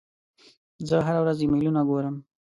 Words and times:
زه 0.87 0.95
هره 1.05 1.19
ورځ 1.21 1.37
ایمیلونه 1.41 1.81
ګورم. 1.89 2.15